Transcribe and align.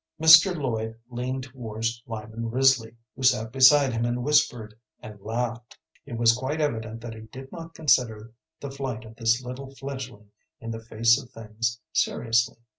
Mr. 0.19 0.57
Lloyd 0.57 0.97
leaned 1.11 1.43
towards 1.43 2.01
Lyman 2.07 2.49
Risley, 2.49 2.95
who 3.15 3.21
sat 3.21 3.51
beside 3.51 3.93
him 3.93 4.03
and 4.03 4.23
whispered 4.23 4.73
and 4.99 5.21
laughed. 5.21 5.77
It 6.07 6.17
was 6.17 6.33
quite 6.35 6.59
evident 6.59 7.01
that 7.01 7.13
he 7.13 7.21
did 7.27 7.51
not 7.51 7.75
consider 7.75 8.33
the 8.59 8.71
flight 8.71 9.05
of 9.05 9.15
this 9.15 9.43
little 9.43 9.75
fledgling 9.75 10.31
in 10.59 10.71
the 10.71 10.83
face 10.83 11.21
of 11.21 11.29
things 11.29 11.79
seriously. 11.93 12.57